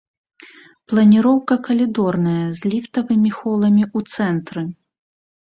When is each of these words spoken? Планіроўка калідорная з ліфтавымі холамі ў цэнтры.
Планіроўка 0.93 1.57
калідорная 1.67 2.41
з 2.61 2.73
ліфтавымі 2.73 3.31
холамі 3.37 3.83
ў 3.97 4.19
цэнтры. 4.19 4.67